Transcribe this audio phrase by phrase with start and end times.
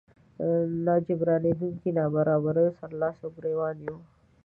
[0.85, 3.97] ناجبرانېدونکو نابرابريو سره لاس ګریوان يو.